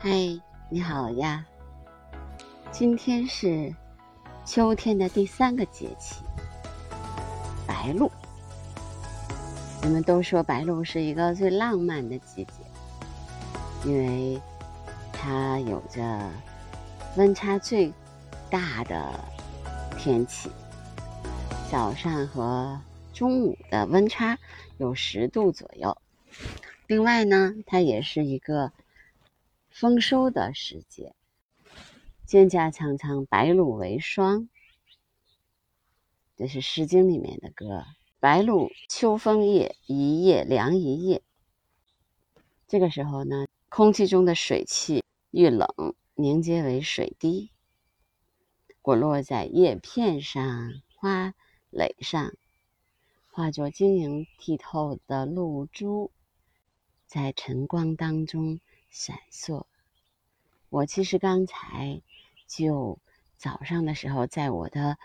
[0.00, 0.10] 嗨，
[0.68, 1.44] 你好呀！
[2.70, 3.74] 今天是
[4.44, 6.22] 秋天的第三个节气——
[7.66, 8.08] 白露。
[9.82, 12.52] 人们都说白露是一个最浪漫的季节，
[13.84, 14.40] 因为
[15.12, 16.30] 它有着
[17.16, 17.92] 温差最
[18.48, 19.18] 大的
[19.98, 20.48] 天气，
[21.72, 22.80] 早上和
[23.12, 24.38] 中午的温差
[24.76, 25.98] 有十度左右。
[26.86, 28.70] 另外呢，它也是一个。
[29.80, 31.14] 丰收的时节，
[32.26, 34.48] 蒹葭苍苍，白露为霜。
[36.34, 37.84] 这是《诗经》里面的歌。
[38.18, 41.22] 白露秋风夜，一夜凉一夜。
[42.66, 45.68] 这个时候呢，空气中的水汽遇冷
[46.16, 47.52] 凝结为水滴，
[48.82, 51.34] 滚落在叶片上、花
[51.70, 52.32] 蕾上，
[53.30, 56.10] 化作晶莹剔透的露珠，
[57.08, 58.60] 在晨光当中。
[58.90, 59.66] 闪烁。
[60.70, 62.00] 我其实刚才
[62.46, 62.98] 就
[63.36, 64.96] 早上的时候，在我的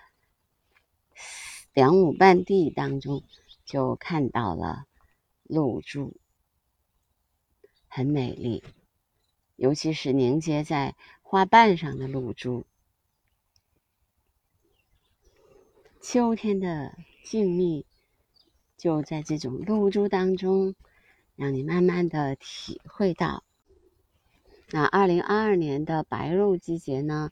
[1.74, 3.24] 两亩半地当中
[3.66, 4.86] 就看到了
[5.44, 6.16] 露珠，
[7.90, 8.64] 很美丽，
[9.58, 12.66] 尤其是凝结在花瓣上的露珠。
[16.02, 17.84] 秋天的静谧
[18.78, 20.74] 就在这种露珠当中，
[21.36, 23.44] 让你慢慢的体会到。
[24.72, 27.30] 那二零二二年的白露季节呢，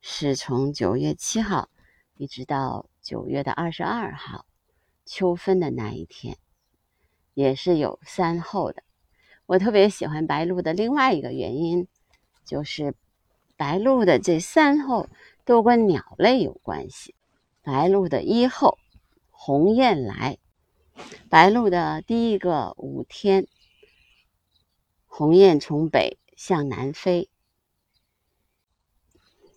[0.00, 1.68] 是从九月七号
[2.16, 4.46] 一直到九月的二十二号，
[5.04, 6.36] 秋分的那一天，
[7.34, 8.82] 也是有三候的。
[9.46, 11.86] 我特别喜欢白露的另外一个原因，
[12.44, 12.94] 就是
[13.56, 15.08] 白露的这三候
[15.44, 17.14] 都跟鸟类有关系。
[17.62, 18.78] 白露的一候，
[19.30, 20.38] 鸿雁来。
[21.28, 23.46] 白露的第一个五天，
[25.06, 26.18] 鸿雁从北。
[26.40, 27.28] 向南飞。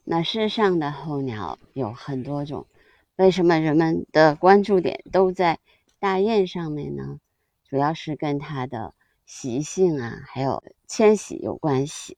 [0.03, 2.67] 那世上的候鸟有很多种，
[3.15, 5.61] 为什么人们的关注点都在
[5.97, 7.21] 大雁上面呢？
[7.69, 8.93] 主要是跟它的
[9.25, 12.17] 习性啊，还有迁徙有关系。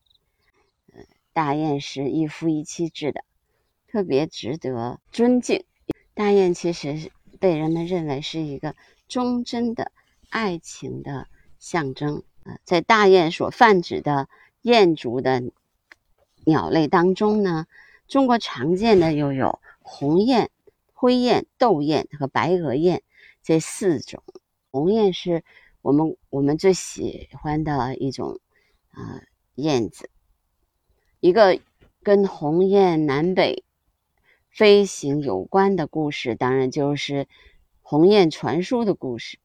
[0.92, 3.24] 呃大雁是一夫一妻制的，
[3.88, 5.64] 特别值得尊敬。
[6.16, 8.76] 大雁其实被人们认为是一个
[9.08, 9.92] 忠贞的
[10.30, 11.28] 爱情的
[11.60, 12.24] 象征。
[12.44, 14.28] 呃，在大雁所泛指的。
[14.66, 15.44] 雁族的
[16.44, 17.68] 鸟类当中呢，
[18.08, 20.50] 中国常见的又有鸿雁、
[20.92, 23.04] 灰雁、斗雁和白额雁
[23.44, 24.24] 这四种。
[24.72, 25.44] 鸿雁是
[25.84, 28.40] 我们我们最喜欢的一种
[28.90, 29.22] 啊
[29.54, 30.10] 燕子。
[31.20, 31.60] 一个
[32.02, 33.64] 跟鸿雁南北
[34.50, 37.28] 飞行有关的故事，当然就是
[37.88, 39.38] 鸿雁传书的故事。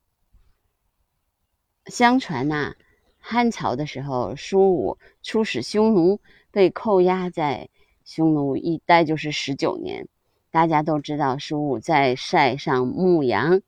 [1.85, 2.75] 相传呐。
[3.19, 6.21] 汉朝的时候，苏武出使匈奴，
[6.51, 7.69] 被扣押在
[8.03, 10.09] 匈奴一待就是十九年。
[10.51, 13.61] 大家都知道，苏武在塞上牧羊。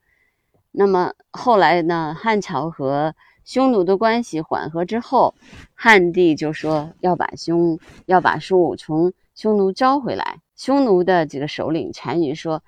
[0.71, 2.16] 那么后来呢？
[2.19, 5.34] 汉朝和匈奴的关系缓和之后，
[5.75, 10.41] 汉帝就说要把匈要把苏武从匈奴招回来。
[10.56, 12.65] 匈奴的这个首领单于说：“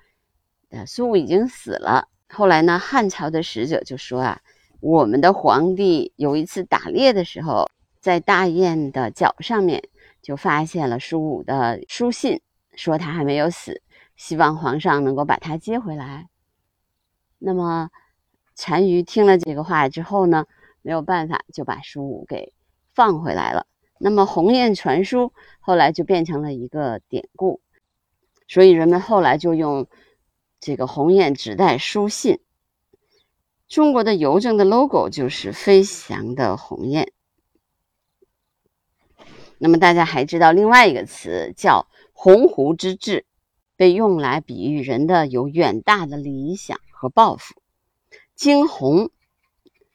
[0.85, 2.79] 苏武已经死了。”后来呢？
[2.79, 4.41] 汉朝的使者就说啊。
[4.81, 9.81] 我们的皇帝有一次打猎的时候，在大雁的脚上面
[10.21, 12.39] 就发现了苏武的书信，
[12.75, 13.81] 说他还没有死，
[14.15, 16.29] 希望皇上能够把他接回来。
[17.39, 17.89] 那么
[18.55, 20.45] 单于听了这个话之后呢，
[20.83, 22.53] 没有办法就把苏武给
[22.93, 23.65] 放回来了。
[23.97, 27.59] 那么鸿雁传书后来就变成了一个典故，
[28.47, 29.87] 所以人们后来就用
[30.65, 32.39] 这个鸿雁指代书信。
[33.67, 37.11] 中国的邮政的 logo 就是飞翔的鸿雁。
[39.59, 43.27] 那么大家还知道另外一个词叫“鸿鹄之志”，
[43.77, 47.53] 被用来比喻人的有远大的理想和抱负。
[48.33, 49.11] 惊鸿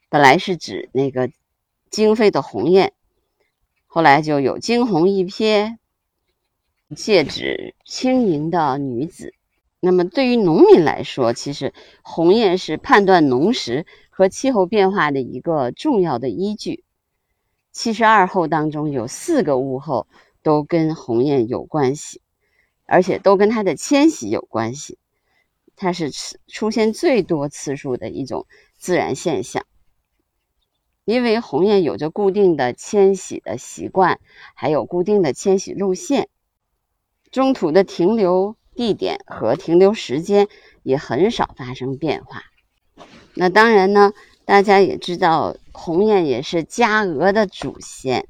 [0.08, 1.32] 本来是指那个
[1.90, 2.92] 惊飞的鸿雁，
[3.88, 5.78] 后来就有惊鸿一瞥，
[6.94, 9.34] 借指轻盈的女子。
[9.82, 11.72] 那么，对于农民来说，其实
[12.02, 16.84] 鸿雁是判断农时和气候变化的一个重要的依据。
[17.72, 20.06] 七十二候当中有四个物候
[20.42, 22.20] 都跟鸿雁有关系，
[22.84, 24.98] 而且都跟它的迁徙有关系。
[25.76, 26.10] 它是
[26.46, 28.46] 出现最多次数的一种
[28.76, 29.64] 自然现象，
[31.06, 34.20] 因为鸿雁有着固定的迁徙的习惯，
[34.54, 36.28] 还有固定的迁徙路线，
[37.30, 38.56] 中途的停留。
[38.74, 40.48] 地点和停留时间
[40.82, 42.44] 也很少发生变化。
[43.34, 44.12] 那当然呢，
[44.44, 48.26] 大家也知道，鸿雁也是家鹅的祖先。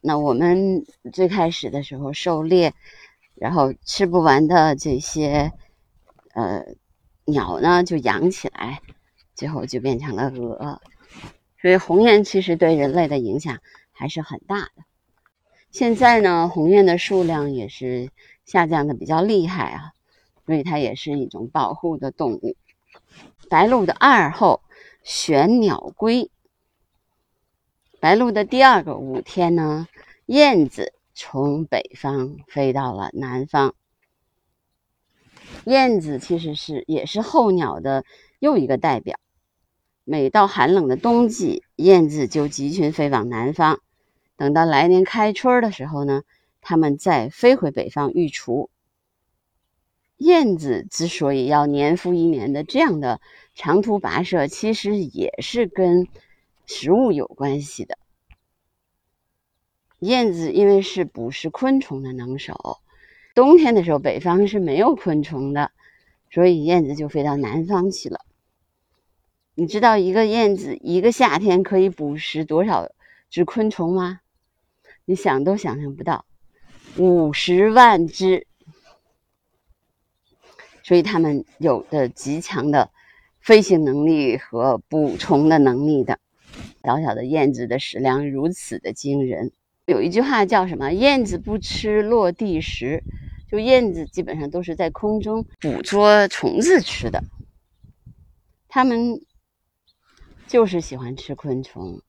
[0.00, 2.74] 那我们最开始的时候狩猎，
[3.34, 5.52] 然后吃不完的这些
[6.34, 6.64] 呃
[7.24, 8.80] 鸟呢，就养起来，
[9.34, 10.80] 最后就变成了鹅。
[11.60, 13.58] 所以鸿雁其实对人类的影响
[13.90, 14.84] 还是很大的。
[15.72, 18.10] 现在呢，鸿雁的数量也是
[18.46, 19.92] 下降的比较厉害啊，
[20.46, 22.56] 所以它也是一种保护的动物。
[23.50, 24.62] 白鹭的二后
[25.02, 26.30] 玄鸟归。
[28.00, 29.88] 白鹭的第二个五天呢，
[30.26, 33.74] 燕子从北方飞到了南方。
[35.64, 38.04] 燕子其实是也是候鸟的
[38.38, 39.18] 又一个代表。
[40.04, 43.80] 每到寒冷的冬季，燕子就集群飞往南方。
[44.36, 46.22] 等到来年开春的时候呢，
[46.68, 48.70] 它们再飞回北方育雏。
[50.16, 53.20] 燕子之所以要年复一年的这样的
[53.54, 56.08] 长途跋涉，其实也是跟
[56.66, 57.96] 食物有关系的。
[60.00, 62.78] 燕子因为是捕食昆虫的能手，
[63.36, 65.70] 冬天的时候北方是没有昆虫的，
[66.32, 68.24] 所以燕子就飞到南方去了。
[69.54, 72.90] 你知道一个燕子一个夏天可以捕食多少
[73.30, 74.18] 只昆虫吗？
[75.04, 76.26] 你想都想象不到，
[76.98, 78.46] 五十万只。
[80.82, 82.90] 所以它们有着极强的
[83.40, 86.18] 飞行能力和捕虫的能力的。
[86.82, 89.50] 小小的燕子的食量如此的惊人。
[89.86, 90.92] 有一句话叫什么？
[90.92, 93.02] 燕子不吃落地食，
[93.50, 97.22] 就燕子基本上都是在空中捕捉虫子吃的。
[98.68, 99.20] 它们
[100.46, 102.00] 就是喜欢吃昆虫，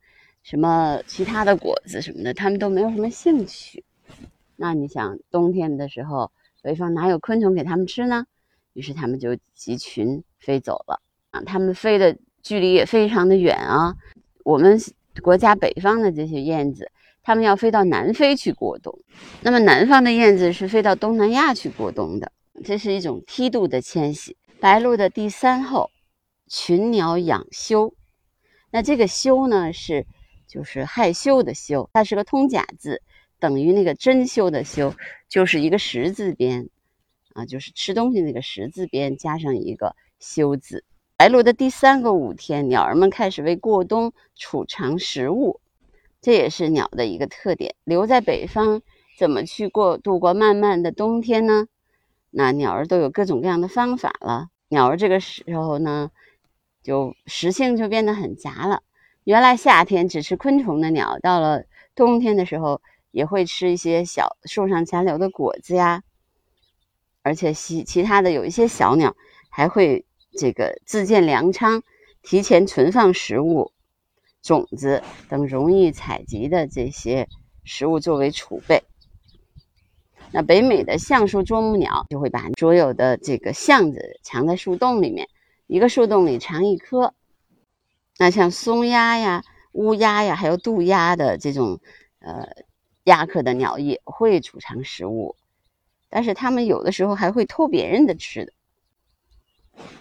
[0.44, 3.84] 什么其他的果子什么的，它们都没有什么兴趣。
[4.58, 6.32] 那你想，冬天的时候，
[6.62, 8.26] 北方哪有昆虫给它们吃呢？
[8.74, 11.02] 于是他们就集群飞走了
[11.32, 11.42] 啊！
[11.46, 13.96] 他们飞的距离也非常的远啊。
[14.44, 14.80] 我们
[15.22, 16.92] 国家北方的这些燕子，
[17.24, 19.00] 他们要飞到南非去过冬。
[19.42, 22.32] 那么南方的燕子是飞到东南亚去过冬的，
[22.64, 24.38] 这是一种梯度的迁徙。
[24.60, 25.90] 白鹭的第三后，
[26.48, 27.94] 群鸟养羞。
[28.72, 30.06] 那这个羞呢，是
[30.48, 33.02] 就是害羞的羞，它是个通假字，
[33.40, 34.94] 等于那个珍馐的馐，
[35.28, 36.70] 就是一个十字边。
[37.34, 40.84] 啊，就是吃东西那个十字边加上一个休字。
[41.18, 45.62] 白露的第三个五天，鸟儿们开始为过冬储藏食物，
[46.20, 47.76] 这也是鸟的一个特点。
[47.84, 48.82] 留在北方，
[49.20, 51.68] 怎么去过度过漫漫的冬天呢？
[52.32, 54.48] 那鸟儿都有各种各样的方法了。
[54.70, 56.10] 鸟儿这个时候呢，
[56.82, 58.82] 就食性就变得很杂了。
[59.26, 62.82] 原来夏天只吃昆虫的鸟，到了冬天的时候，
[63.18, 66.04] 也会吃一些小树上残留的果子呀。
[67.24, 69.16] 而且其其他的有一些小鸟
[69.50, 70.06] 还会
[70.38, 71.82] 这个自建粮仓，
[72.22, 73.72] 提前存放食物、
[74.44, 77.28] 种子等容易采集的这些
[77.64, 78.84] 食物作为储备。
[80.32, 85.28] 那北美的橡树啄木鸟就会把所有的这个橡子藏在树洞里面，
[85.66, 87.16] 一个树洞里藏一颗。
[88.20, 91.80] 那像松鸦呀、乌鸦呀，还有渡鸦的这种
[92.20, 92.48] 呃
[93.08, 95.36] 鸦科的鸟也会储藏食物。
[96.10, 98.54] 但是它们有的时候还会偷别人的吃的，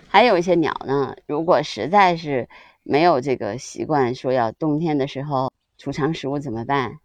[0.08, 2.48] 还有一些鸟呢，如果实在是
[2.82, 6.98] 没有这个习惯，说要冬天的时候储藏食物怎么办？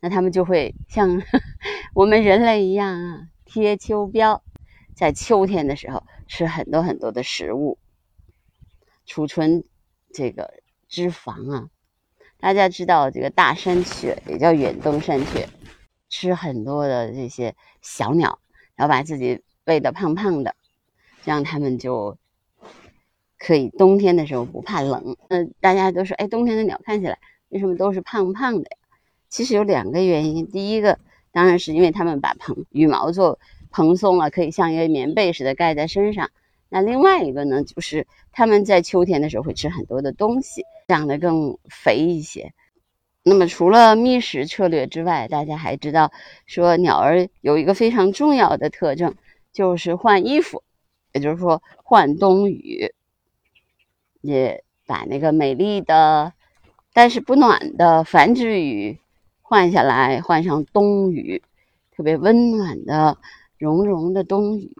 [0.00, 1.22] 那它们就会像
[1.94, 4.40] 我们人类一样啊，贴秋膘，
[4.94, 7.78] 在秋天的时候吃很多很多的食物，
[9.04, 9.64] 储存
[10.12, 10.54] 这个
[10.88, 11.68] 脂肪啊。
[12.40, 15.48] 大家知道这个大山雀也叫远东山雀。
[16.10, 18.38] 吃很多的这些小鸟，
[18.76, 20.54] 然后把自己喂得胖胖的，
[21.22, 22.16] 这样它们就
[23.38, 25.14] 可以冬天的时候不怕冷。
[25.28, 27.18] 嗯，大家都说，哎，冬天的鸟看起来
[27.50, 28.76] 为什么都是胖胖的呀？
[29.28, 30.46] 其实有两个原因。
[30.50, 30.98] 第一个
[31.30, 33.38] 当然是因为它们把蓬羽毛做
[33.70, 36.30] 蓬松了，可以像一个棉被似的盖在身上。
[36.68, 42.52] 那另外一个呢，就是它们在秋天的时候会吃很多的东西，长得更肥一些。
[43.22, 46.12] 那么，除了觅食策略之外，大家还知道
[46.46, 49.14] 说鸟儿有一个非常重要的特征，
[49.52, 50.62] 就是换衣服，
[51.12, 52.94] 也就是说换冬羽，
[54.20, 56.32] 也把那个美丽的
[56.94, 58.98] 但是不暖的繁殖羽
[59.42, 61.42] 换下来，换上冬羽，
[61.94, 63.18] 特别温暖的
[63.58, 64.74] 绒绒的冬羽。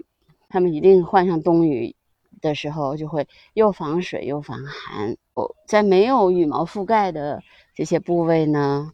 [0.48, 1.94] 它们一定换上冬羽
[2.40, 5.16] 的时候，就会又防水又防寒。
[5.34, 7.42] 哦，在没有羽毛覆盖的。
[7.74, 8.92] 这些部位呢，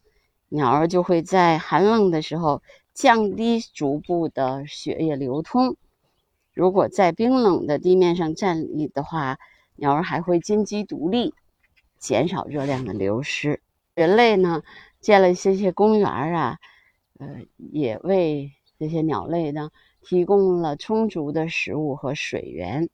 [0.50, 5.76] 鸟儿就会在寒冷的时候降低足部的血液流通。
[6.52, 9.38] 如果在冰冷的地面上站立的话，
[9.76, 11.34] 鸟儿还会金鸡独立，
[11.98, 13.60] 减少热量的流失。
[13.94, 14.62] 人类呢，
[15.00, 16.58] 建了一些些公园啊，
[17.18, 18.52] 呃，也为
[18.84, 19.70] 这些鸟类呢
[20.02, 22.90] 提供了充足的食物和水源。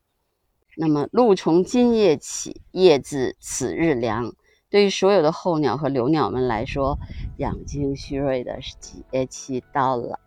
[0.77, 4.33] 那么，露从今夜起，夜自此日凉。
[4.71, 6.97] 对于所有的候鸟和留鸟们来说，
[7.39, 10.21] 养精蓄锐的节气到了。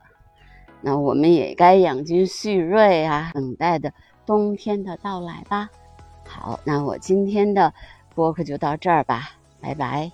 [0.81, 3.93] 那我们也该养精蓄锐啊，等待的
[4.25, 5.69] 冬天的到来吧。
[6.27, 7.73] 好，那我今天的
[8.13, 9.29] 播客就到这儿吧，
[9.61, 10.11] 拜拜。